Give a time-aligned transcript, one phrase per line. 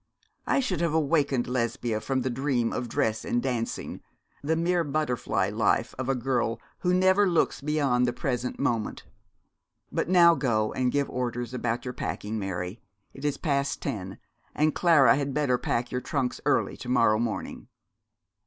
[0.47, 4.01] I should have awakened Lesbia from the dream of dress and dancing
[4.41, 9.03] the mere butterfly life of a girl who never looks beyond the present moment.
[9.91, 12.81] But now go and give orders about your packing, Mary.
[13.13, 14.17] It is past ten,
[14.55, 17.67] and Clara had better pack your trunks early to morrow morning.'